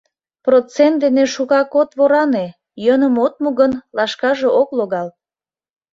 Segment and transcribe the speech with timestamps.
[0.45, 2.45] —Процент дене шукак от воране,
[2.85, 5.07] йӧным от му гын, лашкаже ок логал.